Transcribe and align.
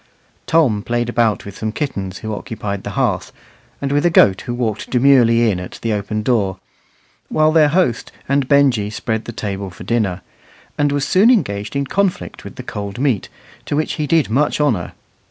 Tom 0.47 0.81
played 0.81 1.09
about 1.09 1.45
with 1.45 1.59
some 1.59 1.71
kittens 1.71 2.17
who 2.17 2.33
occupied 2.33 2.81
the 2.83 2.89
hearth, 2.97 3.31
and 3.79 3.91
with 3.91 4.03
a 4.03 4.09
goat 4.09 4.41
who 4.41 4.53
walked 4.55 4.89
demurely 4.89 5.51
in 5.51 5.59
at 5.59 5.77
the 5.83 5.93
open 5.93 6.23
door 6.23 6.57
while 7.29 7.51
their 7.51 7.67
host 7.67 8.11
and 8.27 8.47
Benjy 8.47 8.89
spread 8.89 9.25
the 9.25 9.31
table 9.31 9.69
for 9.69 9.83
dinner 9.83 10.21
and 10.75 10.91
was 10.91 11.07
soon 11.07 11.29
engaged 11.29 11.75
in 11.75 11.85
conflict 11.85 12.43
with 12.43 12.55
the 12.55 12.63
cold 12.63 12.97
meat, 12.97 13.29
to 13.67 13.75
which 13.75 13.93
he 13.93 14.07
did 14.07 14.27
much 14.27 14.59
honour. 14.59 14.93